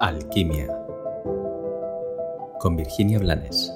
Alquimia 0.00 0.68
con 2.60 2.76
Virginia 2.76 3.18
Blanes. 3.18 3.72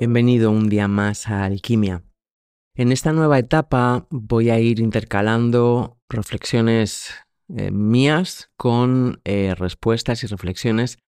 Bienvenido 0.00 0.50
un 0.50 0.68
día 0.68 0.88
más 0.88 1.28
a 1.28 1.44
Alquimia. 1.44 2.02
En 2.74 2.90
esta 2.90 3.12
nueva 3.12 3.38
etapa 3.38 4.08
voy 4.10 4.50
a 4.50 4.58
ir 4.58 4.80
intercalando 4.80 5.98
reflexiones 6.08 7.14
eh, 7.48 7.70
mías 7.70 8.50
con 8.56 9.20
eh, 9.24 9.54
respuestas 9.56 10.24
y 10.24 10.26
reflexiones 10.26 10.98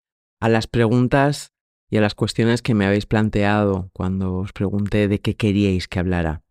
a 0.40 0.48
las 0.48 0.68
preguntas 0.68 1.52
y 1.90 1.96
a 1.96 2.00
las 2.00 2.14
cuestiones 2.14 2.62
que 2.62 2.74
me 2.74 2.86
habéis 2.86 3.06
planteado 3.06 3.90
cuando 3.92 4.36
os 4.36 4.52
pregunté 4.52 5.08
de 5.08 5.20
qué 5.20 5.34
queríais 5.34 5.88
que 5.88 5.98
hablara. 5.98 6.42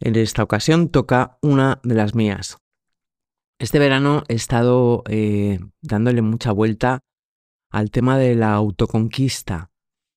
En 0.00 0.16
esta 0.16 0.42
ocasión 0.42 0.88
toca 0.88 1.38
una 1.42 1.80
de 1.82 1.94
las 1.94 2.14
mías, 2.14 2.56
este 3.58 3.78
verano 3.78 4.24
he 4.28 4.34
estado 4.34 5.02
eh, 5.08 5.60
dándole 5.80 6.22
mucha 6.22 6.52
vuelta 6.52 7.00
al 7.70 7.90
tema 7.90 8.18
de 8.18 8.34
la 8.34 8.54
autoconquista, 8.54 9.70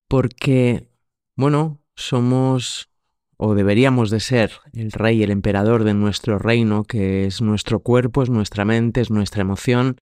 porque, 0.08 0.90
bueno, 1.36 1.80
somos 1.94 2.88
o 3.36 3.54
deberíamos 3.54 4.10
de 4.10 4.20
ser 4.20 4.52
el 4.72 4.90
rey, 4.90 5.22
el 5.22 5.30
emperador 5.30 5.84
de 5.84 5.94
nuestro 5.94 6.38
reino, 6.38 6.82
que 6.84 7.26
es 7.26 7.40
nuestro 7.40 7.80
cuerpo, 7.80 8.22
es 8.22 8.30
nuestra 8.30 8.64
mente, 8.64 9.00
es 9.00 9.10
nuestra 9.10 9.42
emoción, 9.42 9.96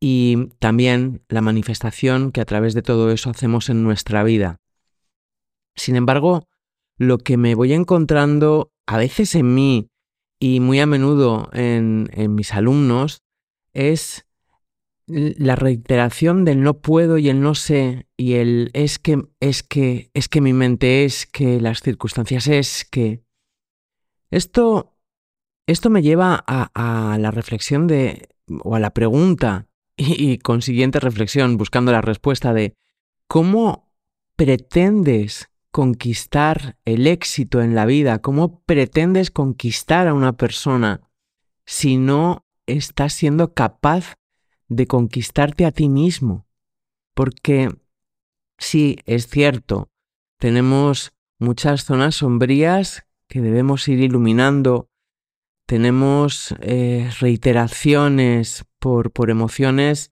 y 0.00 0.48
también 0.58 1.22
la 1.28 1.42
manifestación 1.42 2.32
que 2.32 2.40
a 2.40 2.44
través 2.44 2.74
de 2.74 2.82
todo 2.82 3.10
eso 3.10 3.30
hacemos 3.30 3.68
en 3.68 3.84
nuestra 3.84 4.24
vida. 4.24 4.56
Sin 5.76 5.94
embargo, 5.94 6.48
lo 6.98 7.18
que 7.18 7.36
me 7.36 7.54
voy 7.54 7.72
encontrando 7.72 8.72
a 8.86 8.98
veces 8.98 9.34
en 9.34 9.54
mí 9.54 9.88
y 10.40 10.58
muy 10.58 10.80
a 10.80 10.86
menudo 10.86 11.50
en, 11.52 12.08
mis 12.34 12.54
alumnos 12.54 13.22
es 13.74 14.26
la 15.06 15.54
reiteración 15.54 16.44
del 16.44 16.62
no 16.62 16.80
puedo 16.80 17.18
y 17.18 17.28
el 17.28 17.40
no 17.40 17.54
sé 17.54 18.06
y 18.16 18.34
el 18.34 18.70
es 18.72 18.98
que 18.98 19.22
es 19.40 19.62
que 19.62 20.10
es 20.14 20.28
que 20.28 20.40
mi 20.40 20.52
mente 20.52 21.04
es 21.04 21.26
que 21.26 21.60
las 21.60 21.82
circunstancias 21.82 22.46
es 22.46 22.84
que 22.84 23.22
esto 24.30 24.96
esto 25.66 25.90
me 25.90 26.02
lleva 26.02 26.42
a, 26.46 27.18
la 27.18 27.30
reflexión 27.30 27.86
de 27.86 28.28
o 28.62 28.76
a 28.76 28.80
la 28.80 28.94
pregunta 28.94 29.68
y, 29.96 30.32
y 30.32 30.38
consiguiente 30.38 31.00
reflexión 31.00 31.56
buscando 31.56 31.92
la 31.92 32.00
respuesta 32.00 32.54
de 32.54 32.74
cómo 33.26 33.92
pretendes 34.36 35.49
conquistar 35.70 36.76
el 36.84 37.06
éxito 37.06 37.62
en 37.62 37.74
la 37.74 37.86
vida? 37.86 38.20
¿Cómo 38.20 38.60
pretendes 38.62 39.30
conquistar 39.30 40.08
a 40.08 40.14
una 40.14 40.36
persona 40.36 41.00
si 41.66 41.96
no 41.96 42.44
estás 42.66 43.12
siendo 43.12 43.54
capaz 43.54 44.16
de 44.68 44.86
conquistarte 44.86 45.64
a 45.64 45.72
ti 45.72 45.88
mismo? 45.88 46.46
Porque 47.14 47.74
sí, 48.58 48.98
es 49.06 49.28
cierto, 49.28 49.90
tenemos 50.38 51.12
muchas 51.38 51.84
zonas 51.84 52.16
sombrías 52.16 53.04
que 53.28 53.40
debemos 53.40 53.86
ir 53.88 54.00
iluminando, 54.00 54.88
tenemos 55.66 56.54
eh, 56.60 57.10
reiteraciones 57.20 58.64
por, 58.78 59.12
por 59.12 59.30
emociones 59.30 60.12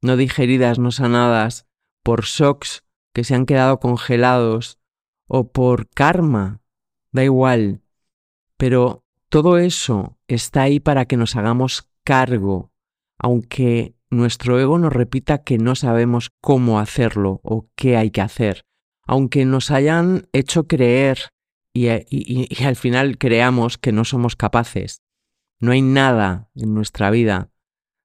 no 0.00 0.16
digeridas, 0.16 0.78
no 0.78 0.90
sanadas, 0.90 1.66
por 2.02 2.24
shocks 2.24 2.84
que 3.12 3.24
se 3.24 3.34
han 3.34 3.46
quedado 3.46 3.80
congelados, 3.80 4.77
o 5.28 5.52
por 5.52 5.88
karma, 5.88 6.60
da 7.12 7.22
igual, 7.22 7.82
pero 8.56 9.04
todo 9.28 9.58
eso 9.58 10.18
está 10.26 10.62
ahí 10.62 10.80
para 10.80 11.04
que 11.04 11.16
nos 11.16 11.36
hagamos 11.36 11.88
cargo, 12.02 12.72
aunque 13.18 13.94
nuestro 14.10 14.58
ego 14.58 14.78
nos 14.78 14.92
repita 14.92 15.44
que 15.44 15.58
no 15.58 15.74
sabemos 15.74 16.30
cómo 16.40 16.80
hacerlo 16.80 17.40
o 17.44 17.68
qué 17.76 17.96
hay 17.96 18.10
que 18.10 18.22
hacer, 18.22 18.64
aunque 19.06 19.44
nos 19.44 19.70
hayan 19.70 20.28
hecho 20.32 20.66
creer 20.66 21.30
y, 21.74 21.88
y, 22.08 22.64
al 22.64 22.76
final 22.76 23.18
creamos 23.18 23.78
que 23.78 23.92
no 23.92 24.04
somos 24.04 24.34
capaces. 24.34 25.02
No 25.60 25.72
hay 25.72 25.82
nada 25.82 26.50
en 26.54 26.74
nuestra 26.74 27.10
vida 27.10 27.50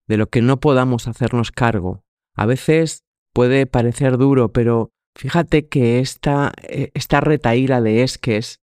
de 0.07 0.17
lo 0.17 0.27
que 0.29 0.41
no 0.41 0.59
podamos 0.59 1.07
hacernos 1.07 1.51
cargo. 1.51 2.03
A 2.35 2.45
veces 2.45 3.03
puede 3.33 3.65
parecer 3.65 4.17
duro, 4.17 4.51
pero 4.51 4.92
Fíjate 5.15 5.67
que 5.67 5.99
esta, 5.99 6.51
eh, 6.63 6.91
esta 6.93 7.21
retaíla 7.21 7.81
de 7.81 8.03
esques 8.03 8.61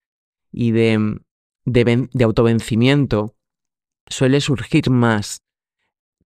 y 0.52 0.72
de, 0.72 1.20
de, 1.64 2.08
de 2.12 2.24
autovencimiento 2.24 3.36
suele 4.08 4.40
surgir 4.40 4.90
más 4.90 5.42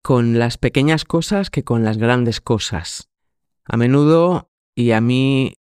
con 0.02 0.38
las 0.38 0.58
pequeñas 0.58 1.04
cosas 1.04 1.50
que 1.50 1.64
con 1.64 1.84
las 1.84 1.98
grandes 1.98 2.40
cosas. 2.40 3.10
A 3.64 3.76
menudo, 3.76 4.50
y 4.74 4.92
a 4.92 5.00
mí 5.00 5.54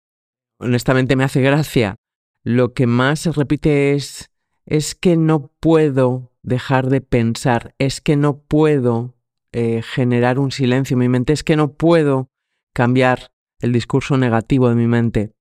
honestamente 0.59 1.17
me 1.17 1.25
hace 1.25 1.43
gracia, 1.43 1.97
lo 2.45 2.73
que 2.73 2.87
más 2.87 3.21
se 3.21 3.33
repite 3.33 3.93
es 3.95 4.33
es 4.67 4.95
que 4.95 5.17
no 5.17 5.51
puedo 5.61 6.33
dejar 6.43 6.89
de 6.89 7.01
pensar, 7.01 7.75
es 7.79 8.01
que 8.01 8.17
no 8.17 8.39
puedo 8.39 9.15
eh, 9.53 9.83
generar 9.83 10.39
un 10.39 10.51
silencio 10.51 10.95
en 10.95 11.01
mi 11.01 11.09
mente, 11.09 11.33
es 11.33 11.45
que 11.45 11.57
no 11.57 11.75
puedo 11.75 12.31
cambiar 12.73 13.32
el 13.63 13.73
discurso 13.73 14.19
negativo 14.19 14.69
de 14.69 14.75
mi 14.75 14.87
mente. 14.87 15.33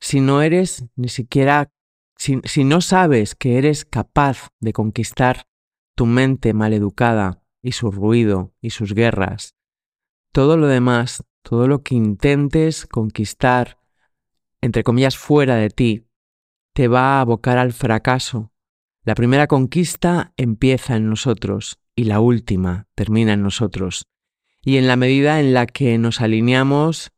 Si 0.00 0.20
no 0.20 0.42
eres 0.42 0.84
ni 0.96 1.08
siquiera, 1.08 1.72
si, 2.16 2.64
no 2.64 2.80
sabes 2.80 3.34
que 3.34 3.56
eres 3.56 3.84
capaz 3.84 4.48
de 4.60 4.72
conquistar 4.72 5.46
tu 5.94 6.04
mente 6.04 6.52
maleducada 6.52 7.40
y 7.62 7.72
su 7.72 7.90
ruido 7.90 8.52
y 8.60 8.70
sus 8.70 8.92
guerras, 8.92 9.54
todo 10.32 10.56
lo 10.56 10.66
demás, 10.66 11.24
todo 11.42 11.68
lo 11.68 11.82
que 11.82 11.94
intentes 11.94 12.86
conquistar, 12.86 13.78
entre 14.60 14.82
comillas, 14.82 15.16
fuera 15.16 15.54
de 15.54 15.70
ti, 15.70 16.08
te 16.74 16.88
va 16.88 17.18
a 17.18 17.20
abocar 17.20 17.56
al 17.56 17.72
fracaso. 17.72 18.52
La 19.04 19.14
primera 19.14 19.46
conquista 19.46 20.32
empieza 20.36 20.96
en 20.96 21.08
nosotros 21.08 21.78
y 21.94 22.04
la 22.04 22.18
última 22.18 22.88
termina 22.96 23.34
en 23.34 23.42
nosotros. 23.42 24.06
Y 24.60 24.78
en 24.78 24.88
la 24.88 24.96
medida 24.96 25.38
en 25.40 25.54
la 25.54 25.66
que 25.66 25.98
nos 25.98 26.20
alineamos 26.20 27.12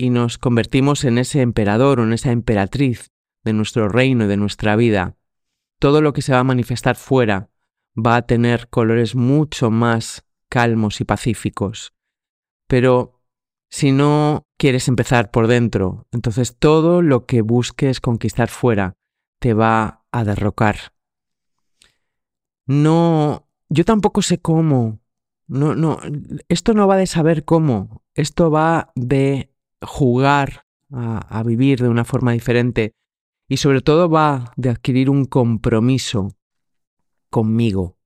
y 0.00 0.08
nos 0.08 0.38
convertimos 0.38 1.04
en 1.04 1.18
ese 1.18 1.42
emperador 1.42 2.00
o 2.00 2.04
en 2.04 2.14
esa 2.14 2.32
emperatriz 2.32 3.12
de 3.44 3.52
nuestro 3.52 3.90
reino 3.90 4.24
y 4.24 4.28
de 4.28 4.38
nuestra 4.38 4.74
vida, 4.74 5.18
todo 5.78 6.00
lo 6.00 6.14
que 6.14 6.22
se 6.22 6.32
va 6.32 6.38
a 6.38 6.44
manifestar 6.44 6.96
fuera 6.96 7.50
va 7.94 8.16
a 8.16 8.22
tener 8.22 8.70
colores 8.70 9.14
mucho 9.14 9.70
más 9.70 10.24
calmos 10.48 11.02
y 11.02 11.04
pacíficos. 11.04 11.92
Pero 12.66 13.20
si 13.68 13.92
no 13.92 14.46
quieres 14.56 14.88
empezar 14.88 15.30
por 15.30 15.48
dentro, 15.48 16.06
entonces 16.12 16.56
todo 16.56 17.02
lo 17.02 17.26
que 17.26 17.42
busques 17.42 18.00
conquistar 18.00 18.48
fuera 18.48 18.94
te 19.38 19.52
va 19.52 20.06
a 20.12 20.24
derrocar. 20.24 20.94
No, 22.64 23.46
yo 23.68 23.84
tampoco 23.84 24.22
sé 24.22 24.38
cómo. 24.38 24.98
No, 25.46 25.74
no, 25.74 25.98
esto 26.48 26.72
no 26.72 26.86
va 26.86 26.96
de 26.96 27.06
saber 27.06 27.44
cómo. 27.44 28.02
Esto 28.14 28.50
va 28.50 28.92
de 28.94 29.49
jugar 29.82 30.64
a, 30.92 31.42
vivir 31.44 31.80
de 31.80 31.88
una 31.88 32.04
forma 32.04 32.32
diferente 32.32 32.92
y 33.48 33.58
sobre 33.58 33.80
todo 33.80 34.08
va 34.08 34.52
de 34.56 34.70
adquirir 34.70 35.10
un 35.10 35.24
compromiso 35.24 36.36
conmigo. 37.30 37.96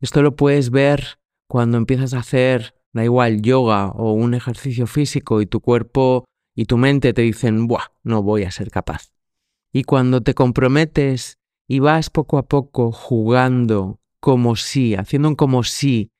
Esto 0.00 0.22
lo 0.22 0.36
puedes 0.36 0.70
ver 0.70 1.18
cuando 1.48 1.78
empiezas 1.78 2.14
a 2.14 2.18
hacer, 2.18 2.74
da 2.92 3.04
igual, 3.04 3.42
yoga 3.42 3.88
o 3.88 4.12
un 4.12 4.34
ejercicio 4.34 4.86
físico 4.86 5.40
y 5.40 5.46
tu 5.46 5.60
cuerpo 5.60 6.24
y 6.54 6.66
tu 6.66 6.76
mente 6.76 7.12
te 7.12 7.22
dicen, 7.22 7.66
Buah, 7.66 7.92
no 8.02 8.22
voy 8.22 8.44
a 8.44 8.50
ser 8.50 8.70
capaz. 8.70 9.12
Y 9.72 9.84
cuando 9.84 10.22
te 10.22 10.34
comprometes 10.34 11.38
y 11.68 11.80
vas 11.80 12.10
poco 12.10 12.38
a 12.38 12.46
poco 12.46 12.92
jugando 12.92 14.00
como 14.20 14.56
si, 14.56 14.94
haciendo 14.94 15.28
un 15.28 15.34
como 15.34 15.62
si 15.64 16.10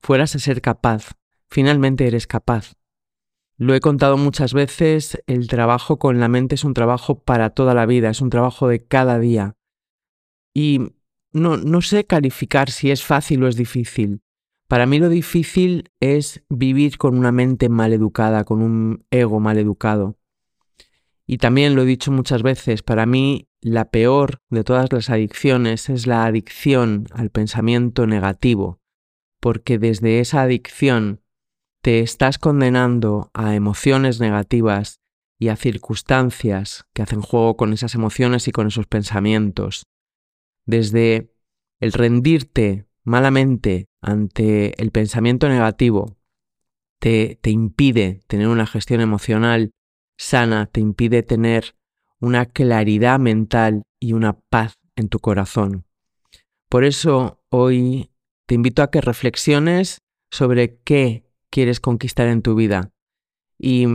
fueras 0.00 0.34
a 0.34 0.38
ser 0.38 0.60
capaz, 0.60 1.12
finalmente 1.48 2.06
eres 2.06 2.26
capaz. 2.26 2.74
Lo 3.58 3.74
he 3.74 3.80
contado 3.80 4.18
muchas 4.18 4.52
veces, 4.52 5.22
el 5.26 5.48
trabajo 5.48 5.98
con 5.98 6.20
la 6.20 6.28
mente 6.28 6.56
es 6.56 6.64
un 6.64 6.74
trabajo 6.74 7.22
para 7.22 7.50
toda 7.50 7.72
la 7.72 7.86
vida, 7.86 8.10
es 8.10 8.20
un 8.20 8.28
trabajo 8.28 8.68
de 8.68 8.84
cada 8.84 9.18
día. 9.18 9.56
Y 10.52 10.92
no, 11.32 11.56
no 11.56 11.80
sé 11.80 12.04
calificar 12.04 12.70
si 12.70 12.90
es 12.90 13.02
fácil 13.02 13.42
o 13.44 13.48
es 13.48 13.56
difícil. 13.56 14.20
Para 14.68 14.84
mí 14.84 14.98
lo 14.98 15.08
difícil 15.08 15.90
es 16.00 16.44
vivir 16.50 16.98
con 16.98 17.16
una 17.16 17.32
mente 17.32 17.68
mal 17.68 17.92
educada, 17.92 18.44
con 18.44 18.62
un 18.62 19.06
ego 19.10 19.40
mal 19.40 19.58
educado. 19.58 20.18
Y 21.26 21.38
también 21.38 21.74
lo 21.74 21.82
he 21.82 21.86
dicho 21.86 22.12
muchas 22.12 22.42
veces, 22.42 22.82
para 22.82 23.06
mí 23.06 23.48
la 23.60 23.90
peor 23.90 24.42
de 24.50 24.64
todas 24.64 24.92
las 24.92 25.10
adicciones 25.10 25.88
es 25.88 26.06
la 26.06 26.24
adicción 26.24 27.06
al 27.12 27.30
pensamiento 27.30 28.06
negativo, 28.06 28.80
porque 29.40 29.78
desde 29.78 30.20
esa 30.20 30.42
adicción 30.42 31.22
te 31.86 32.00
estás 32.00 32.38
condenando 32.38 33.30
a 33.32 33.54
emociones 33.54 34.18
negativas 34.18 34.98
y 35.38 35.50
a 35.50 35.56
circunstancias 35.56 36.84
que 36.92 37.02
hacen 37.02 37.20
juego 37.20 37.56
con 37.56 37.72
esas 37.72 37.94
emociones 37.94 38.48
y 38.48 38.50
con 38.50 38.66
esos 38.66 38.88
pensamientos. 38.88 39.84
Desde 40.64 41.32
el 41.78 41.92
rendirte 41.92 42.88
malamente 43.04 43.86
ante 44.02 44.82
el 44.82 44.90
pensamiento 44.90 45.48
negativo 45.48 46.16
te, 46.98 47.38
te 47.40 47.50
impide 47.50 48.20
tener 48.26 48.48
una 48.48 48.66
gestión 48.66 49.00
emocional 49.00 49.70
sana, 50.18 50.66
te 50.66 50.80
impide 50.80 51.22
tener 51.22 51.76
una 52.18 52.46
claridad 52.46 53.20
mental 53.20 53.84
y 54.00 54.12
una 54.12 54.40
paz 54.50 54.74
en 54.96 55.08
tu 55.08 55.20
corazón. 55.20 55.84
Por 56.68 56.82
eso 56.82 57.44
hoy 57.48 58.10
te 58.46 58.56
invito 58.56 58.82
a 58.82 58.90
que 58.90 59.00
reflexiones 59.00 59.98
sobre 60.32 60.80
qué 60.80 61.25
quieres 61.56 61.80
conquistar 61.80 62.28
en 62.28 62.42
tu 62.42 62.54
vida. 62.54 62.92
Y, 63.58 63.86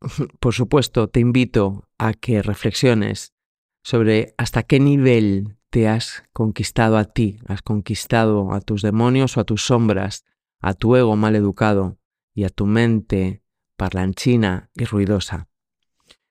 por 0.40 0.54
supuesto, 0.54 1.08
te 1.08 1.20
invito 1.20 1.86
a 1.98 2.14
que 2.14 2.40
reflexiones 2.40 3.34
sobre 3.82 4.32
hasta 4.38 4.62
qué 4.62 4.80
nivel 4.80 5.58
te 5.68 5.86
has 5.86 6.24
conquistado 6.32 6.96
a 6.96 7.04
ti, 7.04 7.40
has 7.46 7.60
conquistado 7.60 8.54
a 8.54 8.62
tus 8.62 8.80
demonios 8.80 9.36
o 9.36 9.40
a 9.40 9.44
tus 9.44 9.66
sombras, 9.66 10.24
a 10.60 10.72
tu 10.72 10.96
ego 10.96 11.14
mal 11.14 11.36
educado 11.36 11.98
y 12.32 12.44
a 12.44 12.48
tu 12.48 12.64
mente 12.64 13.42
parlanchina 13.76 14.70
y 14.74 14.86
ruidosa. 14.86 15.50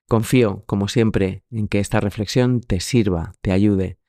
Confío, 0.08 0.64
como 0.66 0.88
siempre, 0.88 1.44
en 1.52 1.68
que 1.68 1.78
esta 1.78 2.00
reflexión 2.00 2.60
te 2.60 2.80
sirva, 2.80 3.34
te 3.42 3.52
ayude 3.52 4.00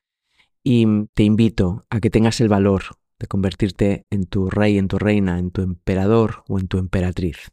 y 0.64 0.88
te 1.14 1.22
invito 1.22 1.86
a 1.92 2.00
que 2.00 2.10
tengas 2.10 2.42
el 2.42 2.50
valor 2.50 2.86
de 3.20 3.28
convertirte 3.28 4.06
en 4.10 4.26
tu 4.26 4.50
rey, 4.50 4.78
en 4.78 4.88
tu 4.88 4.98
reina, 4.98 5.40
en 5.40 5.52
tu 5.52 5.62
emperador 5.62 6.44
o 6.48 6.60
en 6.60 6.68
tu 6.68 6.78
emperatriz. 6.78 7.52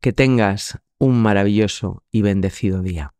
Que 0.00 0.12
tengas 0.12 0.78
un 0.98 1.20
maravilloso 1.20 2.02
y 2.10 2.22
bendecido 2.22 2.82
día. 2.82 3.13